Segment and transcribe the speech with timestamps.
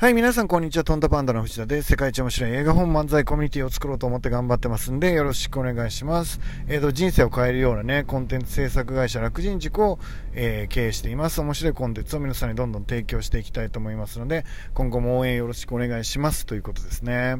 [0.00, 0.84] はい、皆さんこんにちは。
[0.84, 1.88] トンタパンダの藤田です。
[1.90, 6.40] 世界一面白い映画本漫才コミュニティを作ろうと思って頑張ってますんで、よろしくお願いします。
[6.68, 9.98] えっ、ー、と、人生を変えるようなね、コンテンツ制作会社楽人塾を、
[10.32, 11.42] えー、経営しています。
[11.42, 16.46] 面白いコンテンツを皆さんにどんどん提供していきたいと思いますので、今後も応援よろしくお願いします。
[16.46, 17.36] ということですね。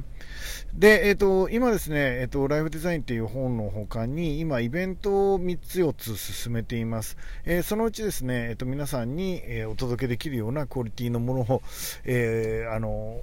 [0.74, 7.16] で、えっ、ー、と、今ですね、えっ、と、ライフデザインっていう本の他に、今、イベントを3つ4つ進めています。
[7.46, 11.62] えそのうちですね、えっ、と、皆さんに、えお届けできるようなクオリティのものを、
[12.04, 13.20] えあの、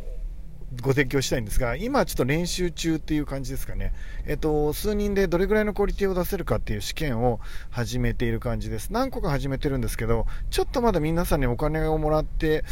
[0.82, 3.94] ご提供したいんですが、今ちょっと練習中っていう感じですかね。
[4.26, 8.92] えっと、数人でどれぐらいのクオリティを出せるかっていう試験を始めている感じです。
[8.92, 12.66] 何個か始めてるんですけど、ちょっとまだ皆さんにお金をもらって、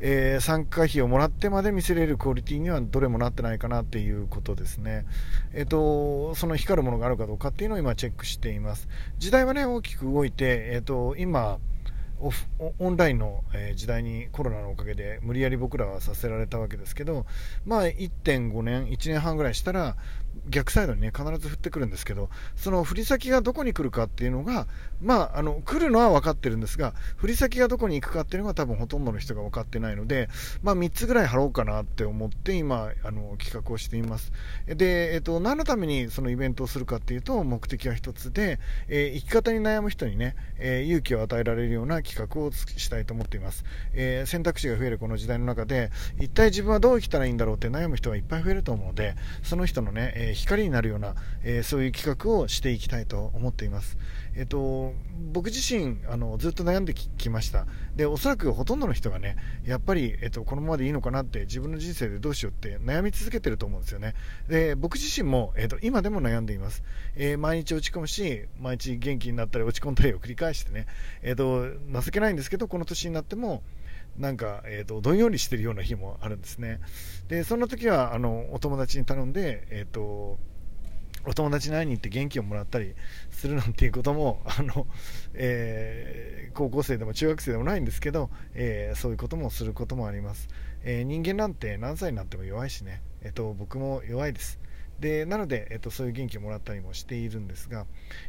[0.00, 5.04] えー、参加費をもらってまで見せれるクオリティにはどれもなってないかなっていうことですね。
[5.52, 8.88] えっと、その光るものがあるかどうかっていうのを今チェックしています。
[9.18, 11.58] 時代はね、大きく動いて、えっと、今、
[12.22, 12.46] オフ
[12.78, 13.42] オンラインの
[13.74, 17.26] 時代にコロナのおかげで無理やり僕らはさせられたわけですけど、
[17.66, 19.96] まあ、1.5年、1年半ぐらいしたら、
[20.48, 24.66] 逆サイドにね、必ず降ってくるんですけど、その振り先がどこに来るかっていうのが、
[25.00, 30.28] まあ、あの、来るのは分かってるんですが、振り先がどこに行くかっていうのが多分ほとんどの人が分かってないので、
[30.62, 34.32] まあ、3つぐらい貼ろうかなって思って今、あの、企画をしています。
[34.66, 38.58] で、えっと、何のためにそのイベントをするかっていうと、目的は1つで、
[38.88, 43.64] えー、生き方に悩む人にね、えー、勇気を与えられるような企画をしたいと思っています。
[43.92, 53.98] えー、選択肢が増えるこの時代の中で、一体自分はどう生きたらいいんだろうって悩む人はいっぱい増えると思うので、その人のね、え光になるような、えそういう企画をしていきたいと思っています。
[54.34, 54.94] えっと、
[55.32, 57.66] 僕自身あのずっと悩んできました。
[57.96, 64.14] でおそらくほとんどの人がねやっぱり、えっと、このままでいいのかなって自分の人生でどうしようって悩み続けてると思うんですよね。
[64.48, 66.82] で僕自身も、えっと、今でも悩んでいます、
[67.16, 70.86] えー、毎日落ち込むし毎日元気になったり落ち込んだりを繰り返してね、
[71.22, 73.62] えっと、情けないんですけどこの年になっても
[74.18, 76.80] なんか、えーと、どんよりしてるような日もあるんですね。
[77.28, 80.38] で、そんな時は、あの、お友達に頼んで、え、ー、と、
[81.24, 82.94] お友達に会いに行って元気をもらったり
[83.30, 84.86] するなんていうことも、あの、
[85.34, 90.48] えー、高校生でも中学生でもないんですけど、えー、そういうこともすることもあります。
[90.84, 94.58] え人間なんて何歳になっても弱いしね、えっ、と、僕も弱いです。
[95.02, 97.86] でなので、えっと、そういう元気をもらったりもしているんですが、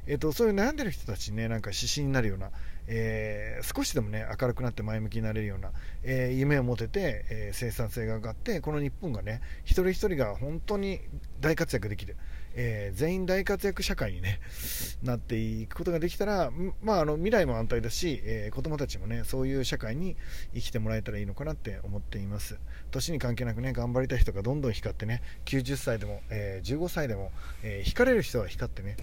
[0.07, 2.49] えっと、そういう悩んでる人たちにねなんか指針になるような、
[2.87, 5.71] えー、少しでもね明るくなって前向きになれるような、
[6.03, 10.99] えー、夢を持てて、えー、生産性が上がってこの日本がね一人一人が本当に
[11.39, 12.17] 大活躍できる、
[12.55, 14.39] え、全員大活躍社会に、ね、
[15.03, 16.51] なっていくことができたら、
[16.81, 20.15] まあ、あの未来も安泰だし、えー、子供たちも、ね、そういう社会に
[20.53, 22.57] 生きてもらえたらいいのかなって思っています。
[22.91, 27.31] 年に関係なく、ね、頑張りたい人がどんどん光ってね90歳でも、え、15歳でも、
[27.63, 28.97] えー、光れる人は光ってね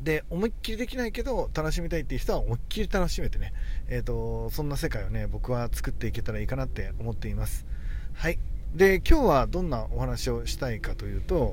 [0.00, 3.52] で思いっきりできないけど楽しみたいっていう人は思いっきり楽しめてね、
[3.88, 7.66] えーとそんな世界をね僕は作っていけたらいいかなって思っています。
[8.14, 8.38] はい。
[8.74, 11.52] で今日はどんなお話をしたいかというと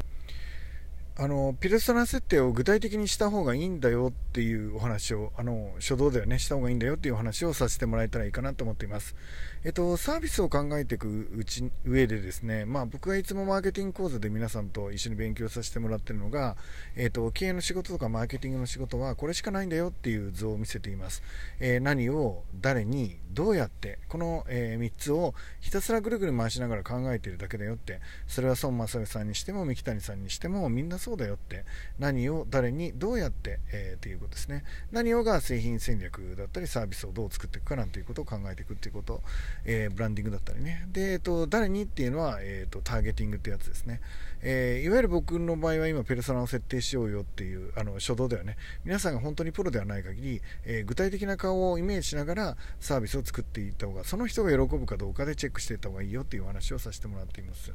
[1.16, 9.16] あのピルソナ設定を具体的にした方がいいんだよっていうお話をあの初動ではねした方がいいんだよっていうお話をさせてもらえたらいいかなと思っています。
[9.64, 16.58] えっと、サービスを考えていくうち上でですね、まあ、僕がいつもマーケティング講座で皆さんと一緒に勉強させてもらっているのが、
[16.98, 21.24] えっと、経営の仕事とかマーケティングの仕事はこれしかないんだよっていう図を見せています。
[21.62, 31.66] えー、何を誰にどうやってこの、えー、3つをひたすらぐるぐる回しながら考えているだけだよってそれは孫正義さんにしても三木谷さんにしてもみんなそうだよって。
[32.00, 34.64] 何を誰にどうやって、えー、っていうことですね。
[34.92, 39.22] 何をが製品戦略だったりサービスをどう作っていくかなんていうことを考えていくっていうこと、
[39.66, 40.88] えー、ブランディングだったりね。
[40.92, 44.00] で、えーと、誰にっていうのは、えーと、ターゲティングってやつですね、
[44.42, 48.58] えー、いわゆる僕の場合は今ペルソナを設定しようよっていうあの初動ではね。
[48.86, 57.74] 皆さんが本当にプロではない限り、えー、具体的な顔をイメージしながらサービスを作っていった方がその人が喜ぶかどうかでチェックしていった方がいいよっていう話をさせてもらっています。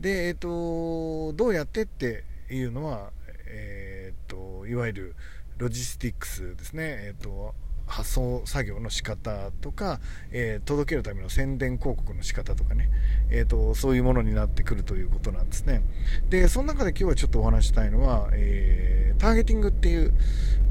[0.00, 3.12] で、えーと、どうやってっていうのは、
[3.46, 5.16] えーと、いわゆる
[5.58, 7.54] ロジスティックスですね、えーと
[7.88, 9.98] 発送作業の仕方とか、
[10.30, 12.90] えー、届けるための宣伝広告の仕方とかね、
[13.30, 15.82] えーと、そういうものになってくるということなんですね。
[16.28, 20.12] で、その中で今日はちょっとお話したいのは、えー、ターゲティングっていう、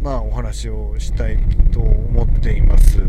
[0.01, 1.37] まあ、お話をしたい
[1.71, 2.99] と思っています。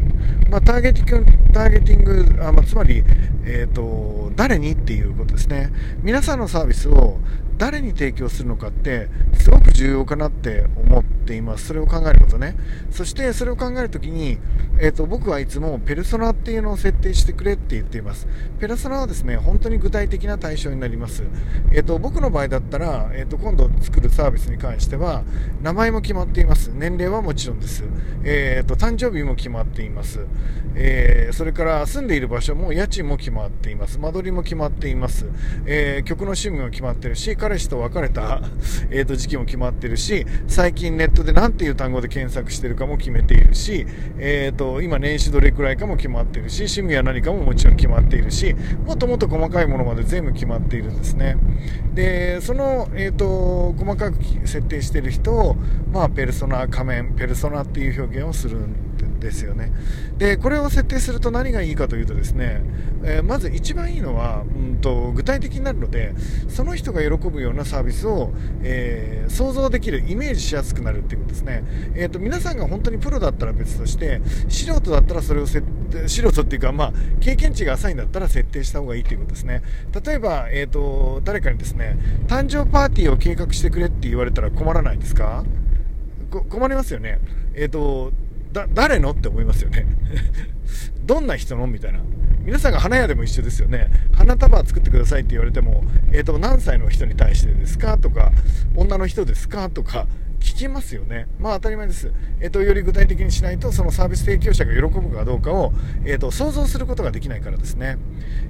[0.50, 3.04] まあ、ターゲティング、ターゲティング、あまあ、つまり、
[3.44, 5.70] えーと、誰にっていうことですね。
[6.02, 7.18] 皆さんのサービスを
[7.58, 11.66] 誰に提供するのかってすごく重要かなって思っています。
[11.66, 12.56] それを考えることね。
[12.90, 14.38] そしてそれを考えるときに、
[14.80, 18.28] えーと、僕はいつもペルソナっていうのを設定してくれって言っています。
[18.60, 21.24] ペルソナはですね、本当に具体的な対象になります。
[21.72, 25.24] えーと、僕の場合だったら、えーと、今度作るサービスに関しては、
[25.62, 26.70] 名前も決まっています。
[26.72, 27.84] 年齢はもちろんです。
[28.24, 30.20] えー、と誕生日も決まっています。
[30.74, 33.98] えー、それから住んでいる場所も家賃も決まっています。
[33.98, 35.26] 間取りも決まっています。
[35.66, 38.42] えー、曲の趣味も決まってるし、彼氏と別れた、
[38.90, 43.86] えー、と時期も決まってるし、最近ネットで何ていう単語で検索してるかも決めているし、
[44.18, 48.54] えー、と今年収どれくらいかも決まってるし、趣味は何かももちろん決まっているし、
[48.86, 51.36] もっともっと細かいものまで全部決まっているんですね。
[51.94, 55.56] で、その、えー、と細かく設定してる人を、
[55.92, 58.87] まあ、ペルソナ仮面、ペルソナっていう表現をするんです
[59.18, 59.72] ですよね。
[60.18, 62.62] で、これを設定すると何がいいかというとですね、
[63.04, 66.14] えー、まず一番いいのは、うんと、具体的になるので、
[66.48, 68.32] その人が喜ぶようなサービスを、
[68.62, 71.64] えー、想像できる、イメージしやすくなるっていうことですね。
[71.94, 79.62] え、ー、と、皆さんが本当にプロだったら別として、素人だったらそれを設定、素人っていうか、まあ、経験値が浅いんだったら設定した方がいいということですね。
[80.04, 85.44] 例えば、えっ、と、誰かにですね、誕生パーティーを計画してくれって言われたら困らないですか？
[86.30, 87.20] 困りますよね。
[87.54, 88.12] えっ、と、
[88.58, 89.10] だ、誰の？
[89.12, 89.86] って思いますよね。
[91.04, 91.66] どんな人の？
[91.66, 92.00] みたいな。
[92.44, 93.90] 皆さんが花屋でも一緒ですよね。
[94.12, 97.98] 花束作ってくださいって言われても、えっ、ー、と、何歳の人に対してですか？
[97.98, 98.32] とか、
[98.74, 99.68] 女の人ですか？
[99.68, 100.06] とか、
[100.40, 101.26] 聞きますよね。
[101.38, 102.12] まあ当たり前です。
[102.40, 105.72] えっ、ー、と、より具体的にしないと、そのサービス提供者が喜ぶかどうかを、
[106.04, 107.98] えっ、ー、と、想像することができないからですね。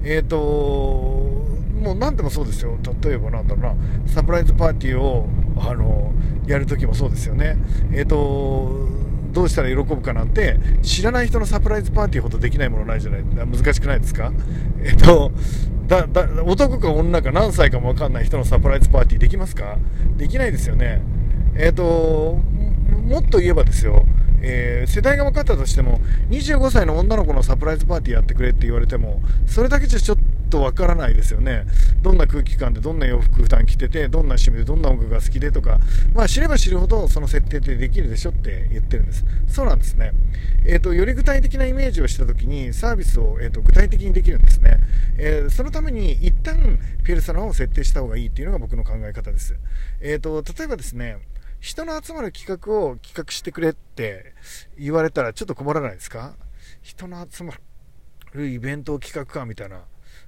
[0.03, 2.77] えっ、と、もう何でもそうですよ。
[3.01, 3.75] 例えばなんだろうな、
[4.07, 5.27] サプライズパーティーを、
[5.57, 6.13] あの、
[6.45, 7.57] やるときもそうですよね。
[7.91, 8.87] えっ、と、
[9.31, 13.23] どうしたら喜ぶかなんて知らない人のサプライズパーティーほどできないものないじゃない。
[13.23, 14.31] 難しくないですか？
[14.83, 15.31] えっと
[15.87, 19.77] だだ男か女か何歳かも分かんない人のサプライズパーティーできますか？
[20.17, 21.01] できないですよね。
[21.55, 22.39] えっと
[23.07, 24.05] もっと言えばですよ。
[24.41, 25.99] えー、世代が分かったとしても
[26.29, 30.17] 25歳の女の子のサプライズパーティーやってくれって言われてもそれだけじゃちょっ
[30.49, 31.65] とわからないですよね。
[32.01, 35.79] どんな空気感で、どんな洋服普段着てて、どんな趣味で、どんな音楽が好きでとか、
[36.13, 39.25] まあ知れば知るほどその設定ってできるでしょって言ってるんです。
[39.47, 40.11] そうなんですね。
[40.65, 44.77] えっ、ー、と、より具体的なイメージをしたときにサービスを、えーと、具体的にできるんですね。
[45.17, 49.55] えー、そのために一旦ペルソナを設定した方がいいっていうのが僕の考え方です。
[50.01, 51.17] えっ、と、例えばですね、
[51.59, 54.33] 人の集まる企画を企画してくれって
[54.77, 56.35] 言われたらちょっと困らないですか？
[56.81, 57.53] 人の集ま
[58.33, 59.81] るイベントを企画かみたいな。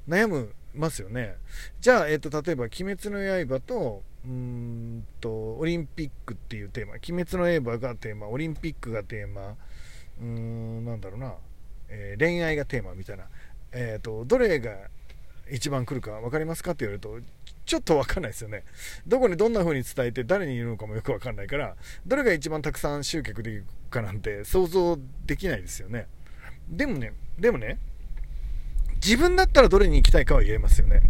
[0.08, 1.36] 悩むますよね。
[1.80, 9.56] じゃあ、えっ、ー、と、例えば、鬼滅の刃と、うんと、オリンピックっていうテーマ、鬼滅の刃がテーマ、オリンピックがテーマ、
[10.22, 11.34] うーん、なんだろうな、
[11.90, 13.26] えー、恋愛がテーマみたいな、
[13.72, 14.72] えっ、ー、と、どれが
[15.50, 17.28] 一番来るか分かりますかって言われると、
[17.66, 18.64] ちょっと分かんないですよね。
[19.08, 21.76] どこにどんな風に伝えて誰に言うのかもよく分かんないから、
[22.06, 26.08] どれが一番たくさん集客できるかなんて想像できないですよね。
[26.70, 27.80] でもね、でもね、
[29.04, 31.02] 自分だったらどれに行きたいかは言えますよね。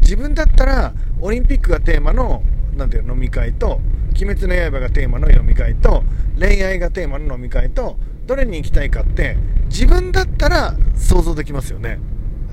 [0.00, 2.42] 自分だったら、オリンピックがテーマの、
[2.76, 3.80] なんていう飲み会と、
[4.14, 6.04] 鬼滅の刃がテーマの飲み会と、
[6.38, 7.96] 恋愛がテーマの飲み会と、
[8.26, 11.98] どれに行きたいかって、自分だったら想像できますよね。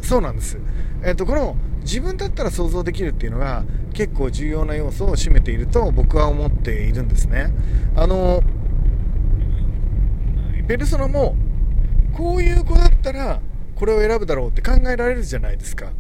[0.01, 0.57] そうなんです。
[1.04, 3.63] えっ、と、この、自分だったら想像できるっていうのが、
[3.94, 7.54] 結構重要な要素を占めていると僕は思っているんですね。
[7.95, 8.42] あの、
[10.68, 11.36] ペルソナも、
[12.13, 13.40] こういう子だったら、
[13.75, 15.91] これを選ぶだろうって考えられるじゃないですか。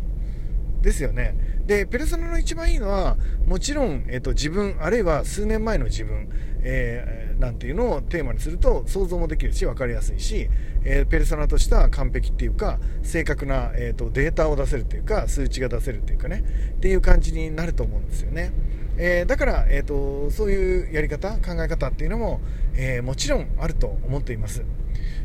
[0.81, 1.35] ですよね。
[1.65, 3.17] で、ペルソナの一番いいのは、
[3.47, 6.27] もちろん、えっ、と、自分、あるいは数年前の自分、
[6.61, 10.49] えー、なんていうのをテーマにすると想像もできるし、分かりやすいし、
[10.83, 18.51] えー、ペルソナとしては完璧っていうか、正確な、えーと、データを出せるっていうか、数値が出せるっていうかね、っていう感じになると思うんですよね。
[18.97, 22.41] えー、だから、えーと、そういうやり方、考え方っていうのも、
[22.75, 24.63] えもちろんあると思っています。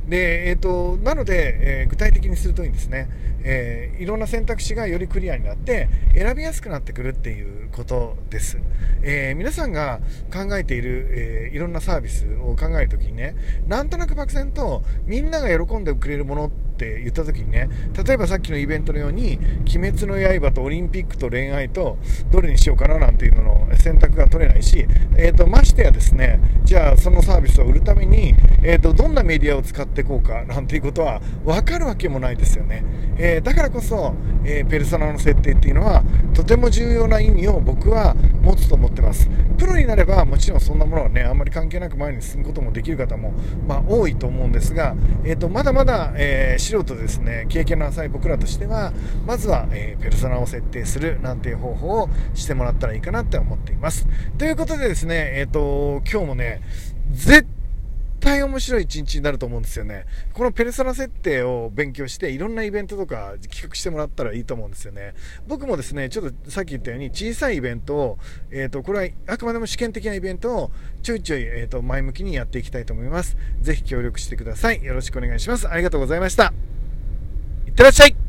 [0.09, 3.09] で、えーと、なので、えー、具体的にするといいんですね、
[3.43, 8.59] えー、いろんな選択肢がよりクリアになって選びやすくなってくるっていうことです、
[9.03, 10.01] えー、皆さんが
[10.33, 13.35] 考えている、えいろんなサービスを考えるときにね
[13.67, 17.69] なんとなく漠然とみんなが喜んでくれるものってって言った時にね
[18.07, 21.99] 例えばさっきのイベントのように「鬼滅の刃」とオリンピックと恋愛と
[22.31, 32.85] どれにしようかななんていうのの選択が取れないし、えーと、ましてやですねじゃあそのサービスを売るために、えーと、どんなメディアを使っていこうかなんていうことは分かるわけもないですよね、
[33.19, 36.05] えー、だからこそ、えー、ペルソナの設定っていうのは
[36.35, 38.15] とても重要な意味を僕は
[38.49, 39.29] 持つと思ってます
[39.59, 43.33] プロになればもちろんそんなものはねあんまり関係なく前に進むこともできる方も、
[43.67, 48.93] まあ、多いと思うんですが、えーと、まだまだ、えー素人ですね、経験の浅い僕らとしては、
[49.27, 54.07] まずは、えー、ペルソナを設定するなんていう方法をしてもらったらいいかなって思っています。
[54.37, 56.61] ということでですね、えっ、ー、と、今日もね、
[57.13, 57.58] 絶対
[58.29, 60.05] 対面白い一日になると思うんですよね。
[60.35, 65.15] このペルソナ設定を勉強して、いろんなイベントとか企画してもらったらいいと思うんですよね。
[65.47, 68.19] 僕もですね、ちょっとさっき言ったように小さいイベントを、
[68.51, 70.71] えっ、ー、と、これはあくまでも試験的なイベントを
[71.03, 73.37] ちょいちょい、えっ、ー、と、前向きにやっていきたいと思います。
[73.63, 74.85] ぜひ協力してください。
[74.85, 75.69] よろしくお願いします。
[75.69, 76.53] ありがとうございました。
[77.67, 78.28] いってらっしゃい